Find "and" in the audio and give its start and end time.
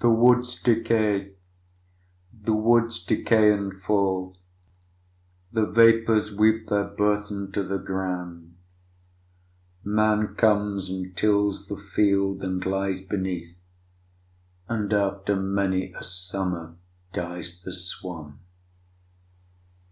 3.52-3.72, 10.90-11.16, 12.42-12.66, 14.68-14.92